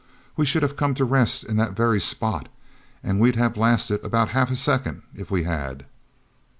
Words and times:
We 0.35 0.47
should 0.47 0.63
have 0.63 0.75
come 0.77 0.95
to 0.95 1.05
rest 1.05 1.43
in 1.43 1.57
that 1.57 1.73
very 1.75 1.99
spot—and 2.01 3.19
we'd 3.19 3.35
have 3.35 3.55
lasted 3.55 4.03
about 4.03 4.29
half 4.29 4.49
a 4.49 4.55
second 4.55 5.03
if 5.15 5.29
we 5.29 5.43
had." 5.43 5.85